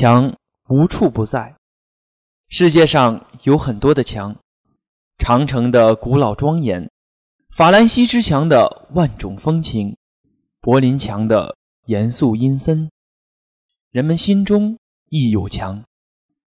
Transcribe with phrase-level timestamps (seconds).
[0.00, 0.34] 墙
[0.70, 1.54] 无处不在，
[2.48, 4.34] 世界上有很多的墙，
[5.18, 6.90] 长城的古老庄严，
[7.54, 9.94] 法兰西之墙的万种风情，
[10.62, 12.90] 柏林墙的严肃阴森。
[13.90, 14.78] 人们心中
[15.10, 15.84] 亦有墙，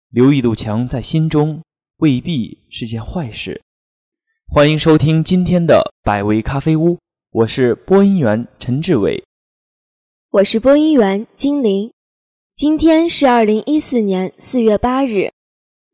[0.09, 1.61] 留一堵墙在心中，
[1.97, 3.61] 未必是件坏事。
[4.47, 6.97] 欢迎收听今天的百味咖啡屋，
[7.31, 9.21] 我是播音员陈志伟，
[10.29, 11.92] 我是播音员金玲。
[12.55, 15.31] 今天是二零一四年四月八日，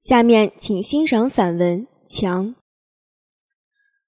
[0.01, 2.47] 下面请欣赏散文《墙》。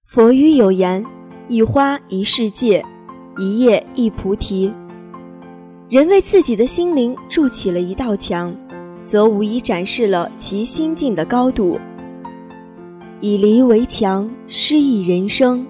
[0.06, 1.02] 佛语有言
[1.48, 2.84] ：“一花一世界，
[3.40, 4.70] 一叶一菩提。”
[5.90, 8.54] 人为自己的心灵筑起了一道墙，
[9.06, 11.80] 则无疑展示了其心境的高度。
[13.22, 15.66] 以篱为墙，诗意人生。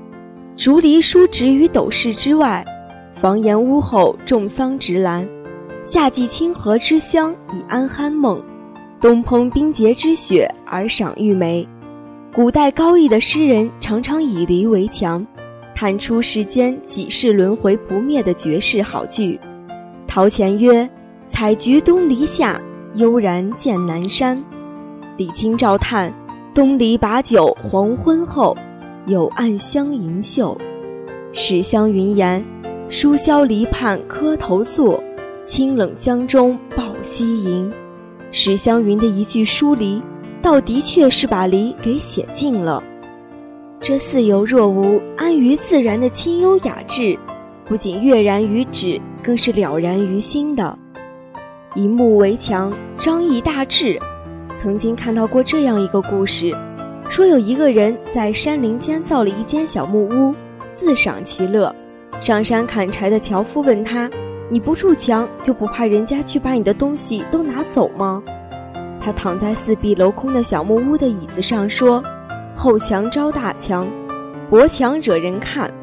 [0.57, 2.65] 竹篱疏植于斗室之外，
[3.13, 5.29] 房檐屋后种桑植兰。
[5.83, 8.39] 夏季清河之乡以安酣梦，
[9.01, 11.67] 冬烹冰洁之雪而赏玉梅。
[12.35, 15.25] 古代高逸的诗人常常以篱为墙，
[15.75, 19.39] 弹出世间几世轮回不灭的绝世好句。
[20.07, 20.87] 陶潜曰
[21.25, 22.61] ：“采菊东篱下，
[22.93, 24.41] 悠然见南山。”
[25.17, 26.13] 李清照叹
[26.53, 28.55] ：“东篱把酒黄昏后，
[29.07, 30.55] 有暗香盈袖。”
[31.33, 32.43] 史湘云言
[32.87, 35.03] ：“书萧篱畔磕头坐。”
[35.43, 37.71] 清冷江中抱膝吟，
[38.31, 40.01] 史湘云的一句疏离，
[40.41, 42.81] 倒的确是把离给写尽了。
[43.79, 47.17] 这似有若无、安于自然的清幽雅致，
[47.65, 50.77] 不仅跃然于纸，更是了然于心的。
[51.73, 53.99] 以木为墙，张毅大志。
[54.55, 56.55] 曾经看到过这样一个故事，
[57.09, 60.35] 说有一个人在山林间造了一间小木屋，
[60.73, 61.75] 自赏其乐。
[62.19, 64.07] 上山砍柴的樵夫问他。
[64.51, 68.21] 你不筑墙，就不怕人家去把你的东西都拿走吗？
[68.99, 72.03] 他躺在四壁镂空的小木屋的椅子上说
[72.53, 73.87] ：“厚墙招大墙，
[74.49, 75.73] 薄墙惹人看，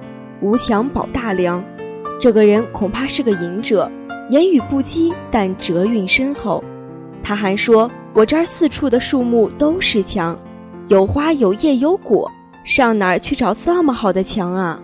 [0.43, 1.65] 无墙保大梁。”
[2.21, 3.91] 这个人恐怕是个隐者，
[4.29, 6.63] 言语不羁，但哲韵深厚。
[7.23, 10.39] 他还说：“我这儿四处的树木都是墙，
[10.89, 12.31] 有花有叶有果，
[12.65, 14.79] 上哪儿去找这么好的墙啊？”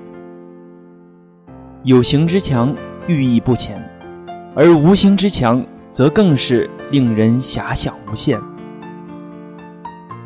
[1.85, 2.75] 有形之墙。
[3.07, 3.83] 寓意不浅，
[4.55, 8.41] 而无形之墙则更是令人遐想无限。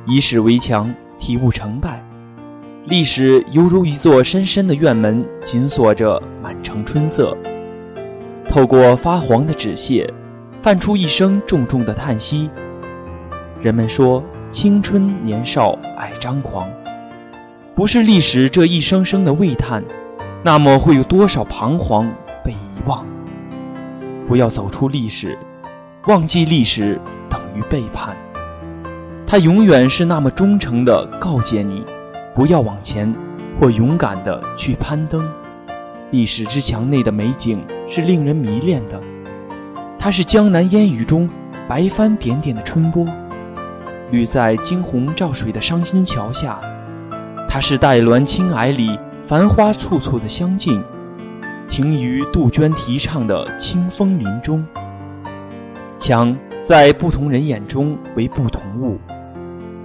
[0.07, 2.03] 以史为墙，体悟成败。
[2.87, 7.37] 历史犹如一座深深的院门，紧锁着满城春色。
[8.49, 10.09] 透过发黄的纸屑，
[10.63, 12.49] 泛出一声重重的叹息。
[13.61, 16.67] 人们说，青春年少爱张狂，
[17.75, 19.85] 不是历史这一声声的喟叹，
[20.43, 22.11] 那么会有多少彷徨？
[22.49, 23.05] 被遗忘，
[24.27, 25.37] 不要走出历史，
[26.07, 26.99] 忘记历史
[27.29, 28.17] 等于背叛。
[29.27, 31.85] 他永远是那么忠诚地告诫你，
[32.35, 33.15] 不要往前，
[33.61, 35.23] 或勇敢地去攀登。
[36.11, 38.99] 历史之墙内的美景是令人迷恋的，
[39.99, 41.29] 它是江南烟雨中
[41.69, 43.07] 白帆点点的春波，
[44.11, 46.59] 绿在惊鸿照水的伤心桥下；
[47.47, 50.83] 它是黛峦青霭里繁花簇簇的香径。
[51.69, 54.65] 停于杜鹃啼唱的清风林中。
[55.97, 58.99] 墙在不同人眼中为不同物，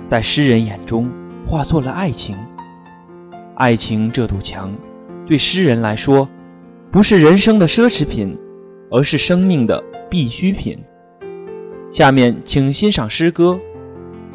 [0.05, 1.11] 在诗人眼中
[1.45, 2.37] 化作了爱情。
[3.55, 4.71] 爱情这堵墙，
[5.25, 6.27] 对诗人来说，
[6.91, 8.37] 不是人生的奢侈品，
[8.89, 10.79] 而是生命的必需品。
[11.91, 13.59] 下面请欣赏诗歌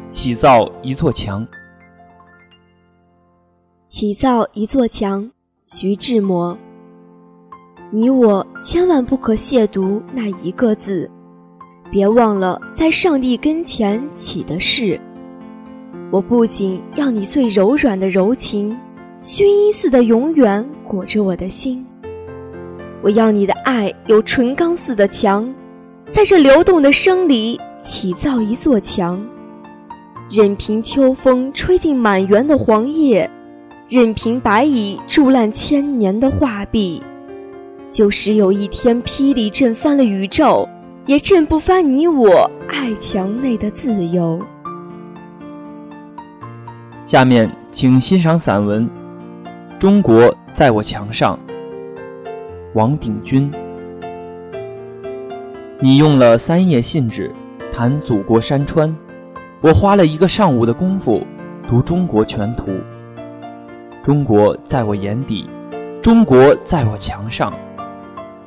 [0.09, 1.45] 《起造一座墙》。
[3.87, 5.31] 起造一座墙，
[5.65, 6.57] 徐志摩。
[7.91, 11.09] 你我千万不可亵渎那一个字，
[11.89, 14.99] 别忘了在上帝跟前起的誓。
[16.11, 18.77] 我不仅要你最柔软的柔情，
[19.23, 21.83] 薰衣似的永远裹着我的心。
[23.01, 25.51] 我要你的爱有纯钢似的墙，
[26.11, 29.19] 在这流动的生里起造一座墙，
[30.29, 33.27] 任凭秋风吹进满园的黄叶，
[33.87, 37.01] 任凭白蚁蛀烂千年的画壁。
[37.91, 40.67] 就是有一天霹雳震翻了宇宙，
[41.05, 44.39] 也震不翻你我爱墙内的自由。
[47.05, 48.87] 下面请欣赏散文
[49.79, 51.37] 《中国在我墙上》。
[52.75, 53.51] 王鼎钧，
[55.79, 57.33] 你用了三页信纸
[57.73, 58.95] 谈祖国山川，
[59.61, 61.25] 我花了一个上午的功夫
[61.67, 62.67] 读中国全图。
[64.03, 65.49] 中国在我眼底，
[66.03, 67.51] 中国在我墙上。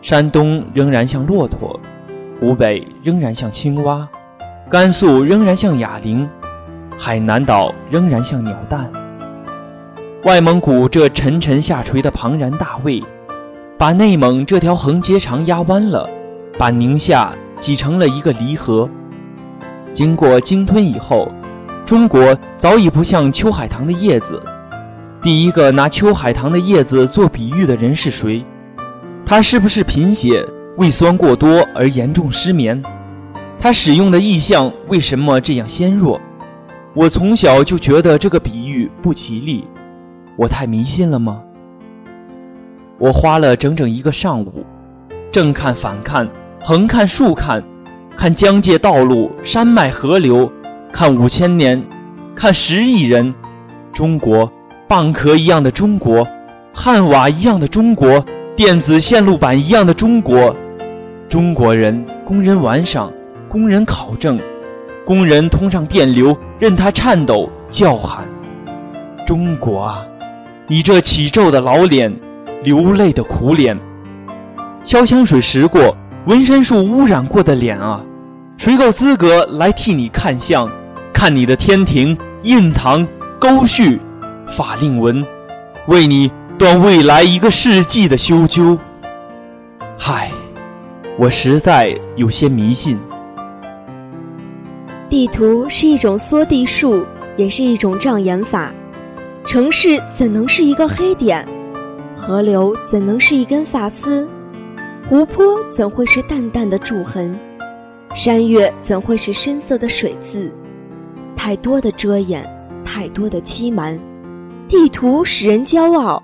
[0.03, 1.79] 山东仍然像骆驼，
[2.41, 4.07] 湖北仍然像青蛙，
[4.69, 6.29] 甘肃仍然像哑铃，
[6.99, 8.91] 海南岛仍然像鸟蛋。
[10.25, 13.01] 外蒙古这沉沉下垂的庞然大胃，
[13.79, 16.11] 把内蒙这条横街长压弯了，
[16.59, 18.89] 把宁夏挤成了一个离合。
[19.93, 21.31] 经过鲸吞以后，
[21.87, 24.43] 中国早已不像秋海棠的叶子。
[25.23, 28.45] 第一个拿秋海棠的叶子做比喻的人是谁？
[29.35, 30.47] 他是不是贫血、
[30.77, 32.83] 胃酸过多而严重失眠？
[33.59, 36.21] 他使用的意象为什么这样纤弱？
[36.93, 39.67] 我从小就觉得这个比喻不吉利。
[40.37, 41.43] 我太迷信了吗？
[42.99, 44.67] 我花了整整一个上午，
[45.31, 46.29] 正看、反看、
[46.61, 47.65] 横看、竖看，
[48.15, 50.53] 看疆界道路、山脉河流，
[50.93, 51.83] 看五千年，
[52.37, 53.35] 看十亿人，
[53.95, 54.53] 中国，
[54.87, 56.29] 蚌壳一样的中国，
[56.75, 58.23] 汉瓦一样的中国，
[58.55, 60.55] 电子线路板一样的中国，
[61.27, 63.11] 中国人，工人玩赏，
[63.49, 64.39] 工人考证，
[65.07, 68.29] 工人通上电流，任他颤抖叫喊，
[69.27, 70.05] 中国啊！
[70.67, 72.15] 你这起皱的老脸，
[72.63, 73.79] 流泪的苦脸，
[74.85, 75.97] 潇湘水蚀过、
[76.27, 78.03] 纹身术污染过的脸啊，
[78.59, 80.71] 谁够资格来替你看相？
[81.15, 83.07] 看你的天庭、印堂、
[83.39, 83.99] 沟绪、
[84.47, 85.25] 法令纹，
[85.87, 86.31] 为你
[86.63, 88.79] 断未来一个世纪的修究。
[89.99, 90.31] 嗨，
[91.19, 92.97] 我实在有些迷信。
[95.11, 97.05] 地图是一种缩地术，
[97.37, 98.73] 也是一种障眼法。
[99.45, 101.45] 城市怎能是一个黑点？
[102.15, 104.29] 河流怎能是一根发丝？
[105.11, 107.37] 湖泊怎会是淡淡的柱痕？
[108.15, 110.49] 山岳怎会是深色的水渍？
[111.35, 112.49] 太多的遮掩，
[112.85, 113.99] 太多的欺瞒。
[114.69, 116.23] 地图使人骄傲，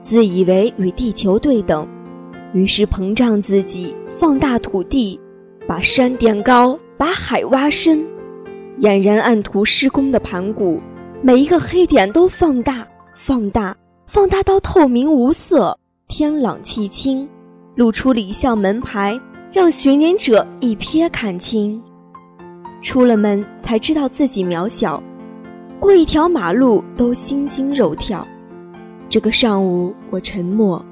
[0.00, 1.86] 自以为与地球对等，
[2.52, 5.18] 于是膨胀自己，放大土地，
[5.66, 8.06] 把山垫高，把海挖深，
[8.80, 10.80] 俨然按图施工的盘古。
[11.20, 17.28] 每一个黑点都放大，放大，放大到透明无色，天朗气清，
[17.74, 19.20] 露出里巷门牌，
[19.52, 21.82] 让寻人者一瞥看清。
[22.80, 25.02] 出了门才知道自己渺小，
[25.80, 28.24] 过一条马路都心惊肉跳。
[29.10, 30.84] 这个上午我沉默，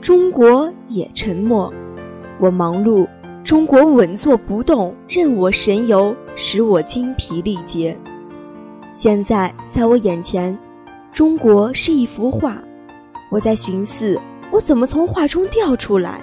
[0.00, 1.72] 中国也沉默。
[2.38, 3.08] 我忙碌，
[3.42, 7.96] 中国稳坐不动，任我神游，使我精疲力竭。
[8.92, 10.56] 现在在我眼前，
[11.12, 12.58] 中国是一幅画，
[13.30, 14.20] 我在寻思，
[14.50, 16.20] 我怎么从画中掉出来？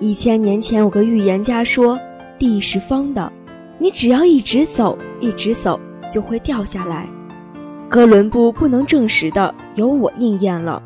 [0.00, 1.98] 一千年前有个预言家说，
[2.38, 3.32] 地是方的，
[3.78, 5.80] 你只要一直走，一直走，
[6.12, 7.08] 就会掉下来。
[7.90, 10.82] 哥伦布不能证实的，由我应验了。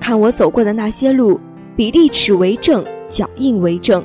[0.00, 1.38] 看我走过的那些路，
[1.76, 4.04] 比利尺为证，脚印为证，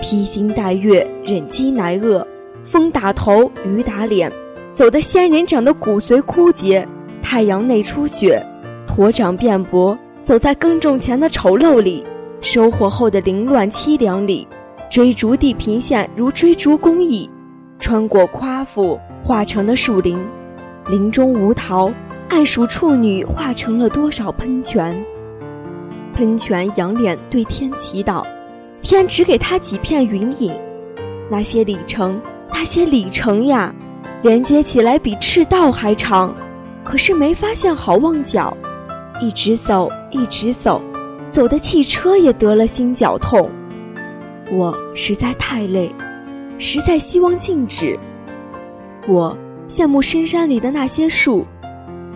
[0.00, 2.26] 披星戴月，忍饥挨饿，
[2.64, 4.30] 风打头，雨打脸。
[4.74, 6.86] 走的仙人掌的骨髓枯竭，
[7.22, 8.44] 太阳内出血，
[8.84, 12.04] 驼掌变薄；走在耕种前的丑陋里，
[12.40, 14.46] 收获后的凌乱凄凉里，
[14.90, 17.30] 追逐地平线如追逐公益，
[17.78, 20.18] 穿过夸父化成的树林，
[20.90, 21.88] 林中无桃，
[22.28, 25.00] 暗数处女化成了多少喷泉？
[26.12, 28.26] 喷泉仰脸对天祈祷，
[28.82, 30.52] 天只给他几片云影，
[31.30, 32.20] 那些里程，
[32.52, 33.72] 那些里程呀！
[34.22, 36.34] 连接起来比赤道还长，
[36.82, 38.52] 可是没发现好望角。
[39.22, 40.82] 一直走，一直走，
[41.28, 43.48] 走的汽车也得了心绞痛。
[44.50, 45.94] 我实在太累，
[46.58, 47.96] 实在希望静止。
[49.06, 49.38] 我
[49.70, 51.46] 羡慕深山里的那些树，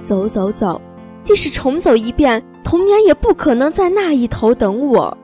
[0.03, 0.81] 走走走，
[1.23, 5.17] 即使重走一遍，童年也不可能在那一头等我。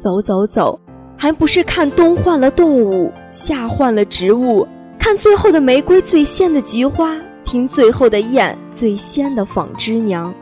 [0.00, 0.78] 走走走，
[1.16, 4.64] 还不是看冬换了动物，夏换了植物。
[5.00, 10.32] 看最后的玫瑰，最鲜的菊花；听最后的雁，最鲜的纺织娘。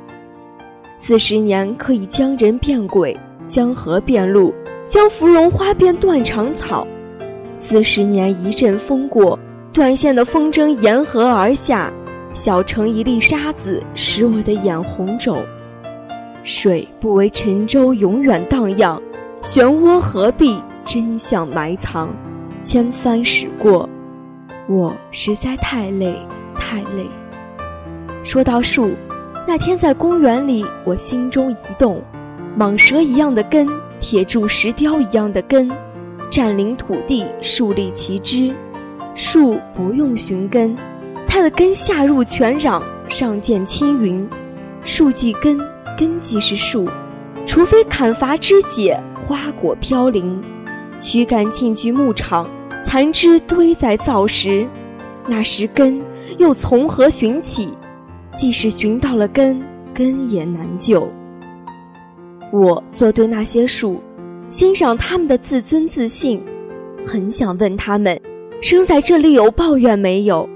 [0.99, 4.53] 四十年可以将人变鬼，将河变路，
[4.87, 6.87] 将芙蓉花变断肠草。
[7.55, 9.39] 四十年一阵风过，
[9.77, 11.93] 断线的风筝沿河而下，
[12.33, 15.45] 小成一粒沙子，使我的眼红肿。
[16.45, 18.99] 水不为沉舟永远荡漾，
[19.43, 22.09] 漩涡何必真相埋藏？
[22.65, 23.87] 千帆驶过。
[24.67, 26.17] 我实在太累，
[26.55, 27.07] 太累。
[28.25, 28.93] 说到树，
[29.47, 32.01] 那天在公园里，我心中一动，
[32.59, 33.69] 蟒蛇一样的根，
[34.01, 35.71] 铁柱石雕一样的根，
[36.31, 38.55] 占领土地，树立旗帜。
[39.17, 40.77] 树不用寻根，
[41.27, 44.29] 它的根下入泉壤，上见青云。
[44.85, 45.59] 树即根，
[45.99, 46.87] 根即是树，
[47.47, 50.41] 除非砍伐枝解，花果飘零。
[51.01, 52.49] 躯干进居牧场。
[52.85, 54.65] 残枝堆在灶石，
[55.27, 56.01] 那时根
[56.39, 57.71] 又从何寻起？
[58.37, 59.61] 即使寻到了根，
[59.93, 61.09] 根也难救。
[62.53, 64.01] 我坐对那些树，
[64.51, 66.41] 欣赏他们的自尊自信，
[67.05, 68.21] 很想问他们：
[68.63, 70.49] 生在这里有抱怨没有？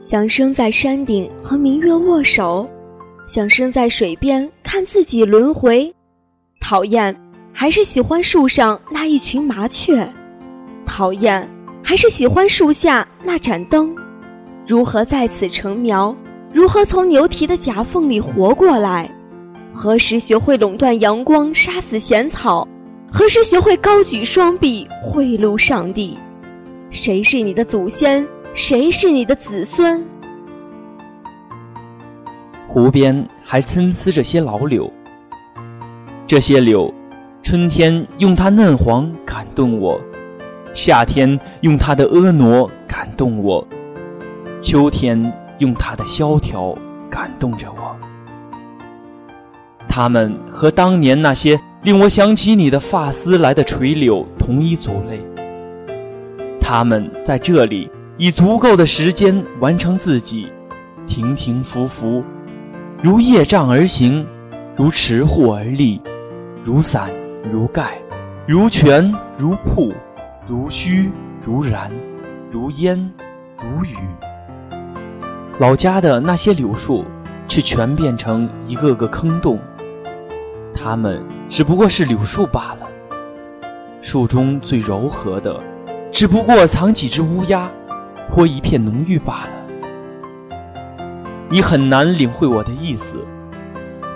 [0.00, 2.68] 想生在山顶和明月握手，
[3.26, 5.92] 想生在水边看自己轮回，
[6.60, 7.14] 讨厌
[7.52, 10.08] 还是喜欢树上那一群麻雀？
[10.86, 11.48] 讨厌
[11.82, 13.94] 还是喜欢树下那盏灯？
[14.66, 16.16] 如何在此成苗？
[16.52, 19.12] 如何从牛蹄的夹缝里活过来？
[19.72, 22.66] 何时学会垄断阳光，杀死闲草？
[23.12, 26.16] 何时学会高举双臂，贿赂上帝？
[26.92, 28.26] 谁是你的祖先？
[28.52, 30.04] 谁是你的子孙？
[32.68, 34.92] 湖边还参差着些老柳，
[36.26, 36.92] 这些柳，
[37.42, 39.98] 春天用它嫩黄感动我，
[40.74, 43.66] 夏天用它的婀娜感动我，
[44.60, 46.76] 秋天用它的萧条
[47.10, 47.96] 感动着我。
[49.88, 55.18] 它们和当年那些令我想起你的发丝来的垂柳同一族类，
[56.72, 57.90] 他们在这里。
[58.16, 60.50] 以足够的时间完成自己，
[61.06, 62.24] 停停浮浮，
[63.02, 64.26] 如叶障而行，
[64.74, 66.00] 如持户而立，
[66.64, 67.10] 如伞
[67.52, 67.98] 如盖，
[68.46, 69.92] 如泉如瀑，
[70.46, 71.10] 如虚
[71.44, 71.90] 如然，
[72.50, 72.96] 如烟
[73.58, 73.96] 如雨。
[75.58, 77.04] 老家的那些柳树，
[77.48, 79.58] 却全变成一个个坑洞。
[80.74, 82.88] 它们只不过是柳树罢了。
[84.00, 85.60] 树中最柔和的，
[86.12, 87.68] 只不过藏几只乌鸦。
[88.30, 89.50] 或一片浓郁罢了，
[91.50, 93.16] 你很难领会我的意思。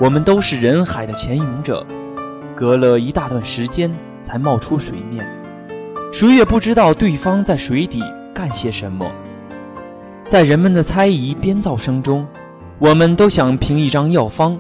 [0.01, 1.87] 我们都是人海的潜泳者，
[2.55, 5.29] 隔了一大段时间才冒出水面，
[6.11, 9.07] 谁也不知道对方在水底干些什么。
[10.27, 12.27] 在人们的猜疑编造声中，
[12.79, 14.59] 我们都想凭一张药方，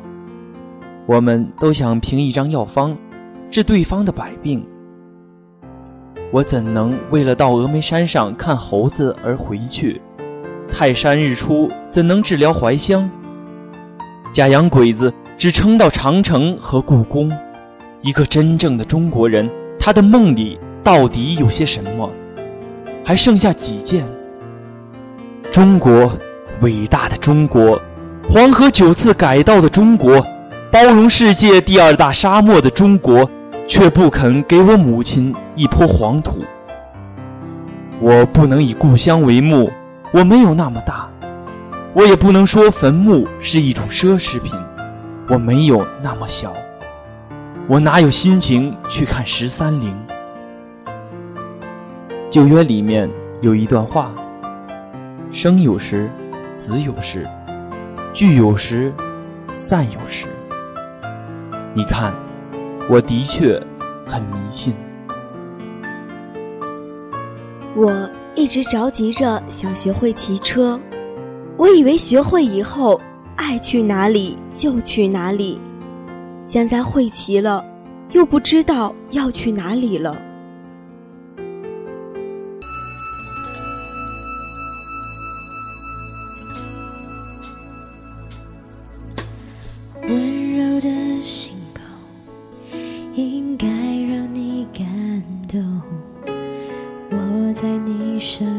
[1.06, 2.94] 我们都想凭一张药方
[3.50, 4.68] 治对方的百病。
[6.36, 10.02] 我怎能为了到峨眉山上看猴子而回去？
[10.70, 13.10] 泰山日出怎能治疗怀乡？
[14.34, 17.32] 假洋鬼子只撑到长城和故宫。
[18.02, 19.50] 一个真正的中国人，
[19.80, 22.12] 他的梦里到底有些什么？
[23.02, 24.06] 还剩下几件？
[25.50, 26.12] 中国，
[26.60, 27.80] 伟大的中国，
[28.28, 30.22] 黄河九次改道的中国，
[30.70, 33.26] 包容世界第二大沙漠的中国。
[33.66, 36.44] 却不肯给我母亲一坡黄土。
[38.00, 39.70] 我不能以故乡为墓，
[40.12, 41.08] 我没有那么大；
[41.94, 44.52] 我也不能说坟墓是一种奢侈品，
[45.28, 46.54] 我没有那么小。
[47.66, 49.96] 我哪有心情去看十三陵？
[52.30, 54.12] 旧约里面有一段话：
[55.32, 56.08] 生有时，
[56.52, 57.26] 死有时，
[58.12, 58.92] 聚有时，
[59.54, 60.26] 散有时。
[61.74, 62.12] 你看。
[62.88, 63.60] 我的确
[64.06, 64.72] 很迷信。
[67.74, 70.80] 我一直着急着想学会骑车，
[71.56, 73.00] 我以为学会以后，
[73.34, 75.60] 爱去哪里就去哪里。
[76.44, 77.64] 现在会骑了，
[78.12, 80.16] 又不知道要去哪里了。
[98.26, 98.55] ocean.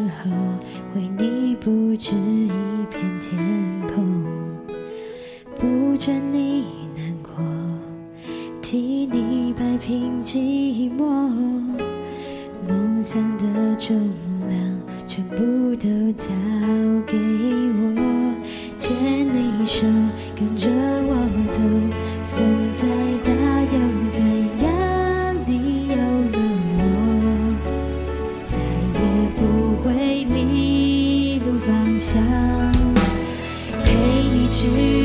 [34.58, 34.97] 只。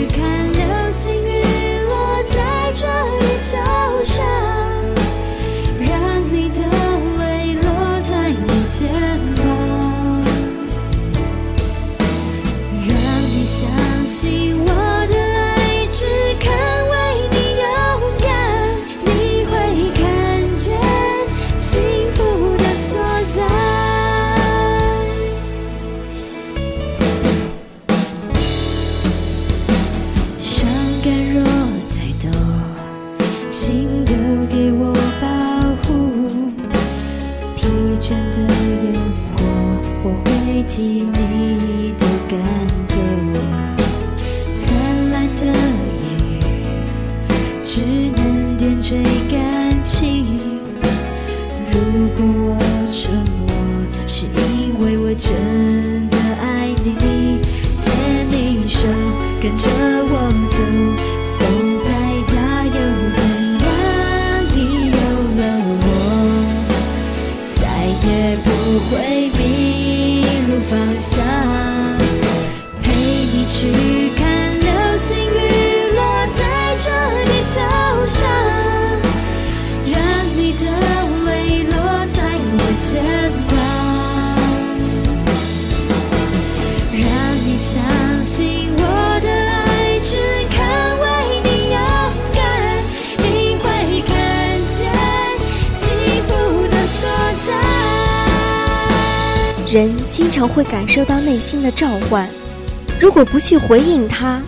[40.83, 41.32] いい。
[99.73, 102.29] 人经常会感受到内心的召唤，
[103.01, 104.39] 如果不去回应它，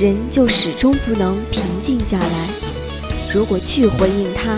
[0.00, 2.48] 人就始终不能平静下来；
[3.30, 4.56] 如果去回应它，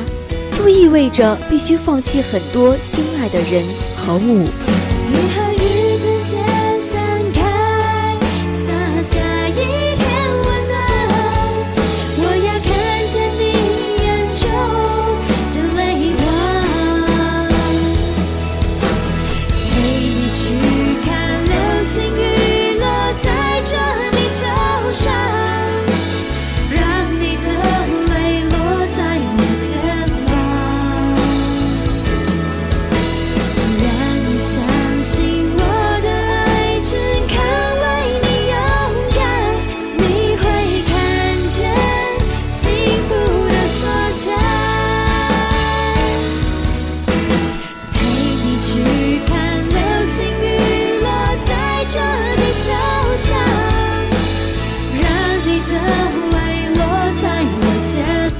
[0.56, 3.64] 就意味着必须放弃很多心爱的人
[3.96, 4.46] 和物。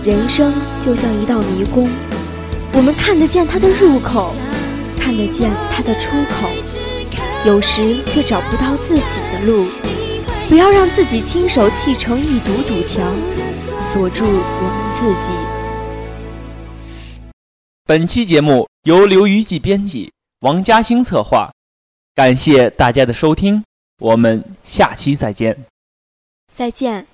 [0.06, 1.90] 人生就像一道迷宫，
[2.74, 4.36] 我们看得见它的入口，
[5.00, 6.48] 看得见它的出口，
[7.44, 9.66] 有时却找不到自己的路。
[10.48, 13.12] 不要让自己亲手砌成一堵堵墙，
[13.92, 15.32] 锁住我们自己。
[17.84, 21.50] 本期节目由刘余记编辑，王嘉兴策划，
[22.14, 23.60] 感谢大家的收听，
[23.98, 25.64] 我们下期再见。
[26.54, 27.08] 再见。